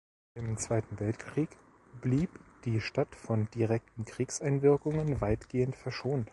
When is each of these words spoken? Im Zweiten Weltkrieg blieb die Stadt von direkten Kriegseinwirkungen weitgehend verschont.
Im 0.33 0.57
Zweiten 0.57 0.99
Weltkrieg 0.99 1.49
blieb 2.01 2.31
die 2.65 2.81
Stadt 2.81 3.13
von 3.15 3.47
direkten 3.51 4.03
Kriegseinwirkungen 4.03 5.21
weitgehend 5.21 5.75
verschont. 5.75 6.27